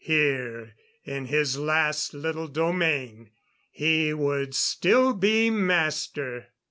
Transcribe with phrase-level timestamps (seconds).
[0.03, 0.73] Here,
[1.05, 3.29] in his last little domain,
[3.69, 6.47] he would still be master.